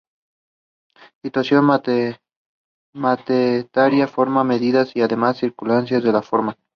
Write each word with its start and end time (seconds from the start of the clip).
Descripción 1.23 1.65
histórica 1.69 1.91
de 1.91 2.13
su 2.15 2.17
situación, 2.17 2.17
materia, 2.95 4.07
forma, 4.07 4.43
medidas 4.43 4.95
y 4.95 5.01
demás 5.07 5.37
circunstancias 5.37 6.01
que 6.01 6.11
la 6.11 6.23
forman. 6.23 6.55